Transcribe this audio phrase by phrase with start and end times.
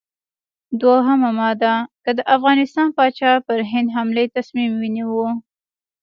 [0.81, 5.09] دوهمه ماده: که د افغانستان پاچا پر هند حملې تصمیم ونیو.